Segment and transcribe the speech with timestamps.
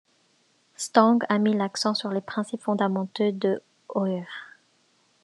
[0.77, 3.61] Stang a mis l'accent sur les principes fondamentaux de
[3.95, 4.57] Høyre.